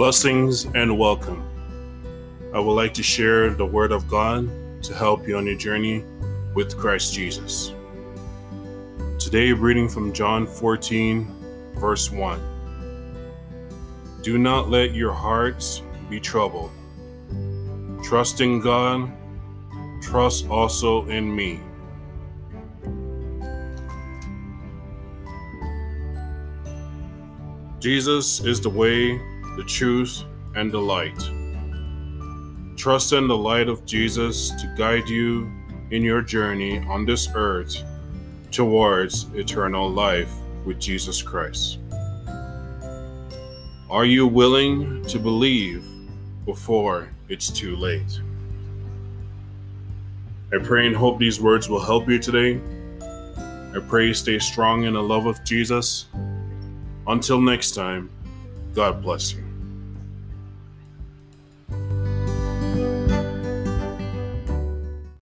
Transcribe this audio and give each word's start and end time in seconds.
Blessings 0.00 0.64
and 0.74 0.98
welcome. 0.98 1.44
I 2.54 2.58
would 2.58 2.72
like 2.72 2.94
to 2.94 3.02
share 3.02 3.50
the 3.50 3.66
Word 3.66 3.92
of 3.92 4.08
God 4.08 4.48
to 4.84 4.94
help 4.94 5.28
you 5.28 5.36
on 5.36 5.44
your 5.44 5.56
journey 5.56 6.06
with 6.54 6.74
Christ 6.78 7.12
Jesus. 7.12 7.74
Today, 9.18 9.52
reading 9.52 9.90
from 9.90 10.14
John 10.14 10.46
14, 10.46 11.74
verse 11.74 12.10
1. 12.10 12.40
Do 14.22 14.38
not 14.38 14.70
let 14.70 14.94
your 14.94 15.12
hearts 15.12 15.82
be 16.08 16.18
troubled. 16.18 16.70
Trust 18.02 18.40
in 18.40 18.58
God, 18.58 19.12
trust 20.00 20.48
also 20.48 21.06
in 21.08 21.36
me. 21.36 21.60
Jesus 27.80 28.40
is 28.40 28.62
the 28.62 28.70
way, 28.70 29.20
the 29.60 29.66
truth, 29.66 30.24
and 30.54 30.72
the 30.72 30.80
light. 30.80 31.22
Trust 32.78 33.12
in 33.12 33.28
the 33.28 33.36
light 33.36 33.68
of 33.68 33.84
Jesus 33.84 34.48
to 34.52 34.74
guide 34.74 35.06
you 35.06 35.52
in 35.90 36.02
your 36.02 36.22
journey 36.22 36.78
on 36.88 37.04
this 37.04 37.28
earth 37.34 37.84
towards 38.50 39.24
eternal 39.34 39.90
life 39.90 40.32
with 40.64 40.80
Jesus 40.80 41.20
Christ. 41.20 41.78
Are 43.90 44.06
you 44.06 44.26
willing 44.26 45.04
to 45.04 45.18
believe 45.18 45.84
before 46.46 47.10
it's 47.28 47.50
too 47.50 47.76
late? 47.76 48.18
I 50.54 50.64
pray 50.64 50.86
and 50.86 50.96
hope 50.96 51.18
these 51.18 51.38
words 51.38 51.68
will 51.68 51.84
help 51.84 52.08
you 52.08 52.18
today. 52.18 52.58
I 53.76 53.78
pray 53.86 54.06
you 54.06 54.14
stay 54.14 54.38
strong 54.38 54.84
in 54.84 54.94
the 54.94 55.02
love 55.02 55.26
of 55.26 55.44
Jesus. 55.44 56.06
Until 57.06 57.42
next 57.42 57.72
time, 57.72 58.08
God 58.74 59.02
bless 59.02 59.34
you. 59.34 59.49